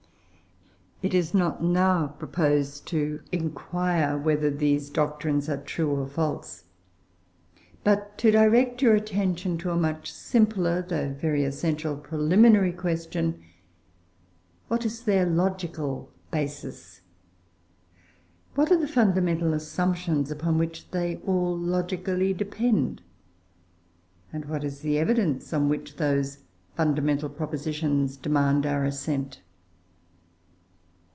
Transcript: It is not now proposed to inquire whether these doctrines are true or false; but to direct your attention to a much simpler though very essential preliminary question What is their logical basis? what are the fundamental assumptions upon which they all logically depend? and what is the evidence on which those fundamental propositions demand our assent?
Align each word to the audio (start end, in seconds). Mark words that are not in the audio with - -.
It 1.03 1.15
is 1.15 1.33
not 1.33 1.63
now 1.63 2.09
proposed 2.19 2.85
to 2.89 3.21
inquire 3.31 4.19
whether 4.19 4.51
these 4.51 4.91
doctrines 4.91 5.49
are 5.49 5.57
true 5.57 5.89
or 5.89 6.05
false; 6.07 6.65
but 7.83 8.19
to 8.19 8.29
direct 8.29 8.83
your 8.83 8.93
attention 8.93 9.57
to 9.57 9.71
a 9.71 9.75
much 9.77 10.13
simpler 10.13 10.83
though 10.83 11.11
very 11.11 11.43
essential 11.43 11.97
preliminary 11.97 12.71
question 12.71 13.41
What 14.67 14.85
is 14.85 15.01
their 15.01 15.25
logical 15.25 16.11
basis? 16.29 17.01
what 18.53 18.71
are 18.71 18.77
the 18.79 18.87
fundamental 18.87 19.53
assumptions 19.55 20.29
upon 20.29 20.59
which 20.59 20.91
they 20.91 21.15
all 21.25 21.57
logically 21.57 22.31
depend? 22.31 23.01
and 24.31 24.45
what 24.45 24.63
is 24.63 24.81
the 24.81 24.99
evidence 24.99 25.51
on 25.51 25.67
which 25.67 25.95
those 25.97 26.43
fundamental 26.77 27.27
propositions 27.29 28.17
demand 28.17 28.67
our 28.67 28.85
assent? 28.85 29.41